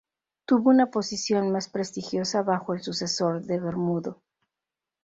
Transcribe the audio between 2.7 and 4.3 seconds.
el sucesor de Bermudo.